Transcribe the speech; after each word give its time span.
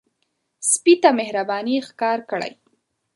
سپي 0.71 0.93
ته 1.01 1.09
مهرباني 1.19 1.75
ښکار 1.87 2.19
کړئ. 2.29 2.51